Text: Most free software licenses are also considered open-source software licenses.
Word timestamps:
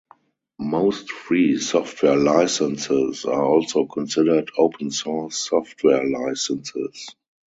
Most 0.57 1.11
free 1.11 1.59
software 1.59 2.15
licenses 2.17 3.23
are 3.23 3.45
also 3.45 3.85
considered 3.85 4.49
open-source 4.57 5.37
software 5.37 6.09
licenses. 6.09 7.09